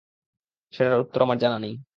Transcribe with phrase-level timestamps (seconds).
[0.73, 1.73] সেটার উত্তর আমার জানা নেই।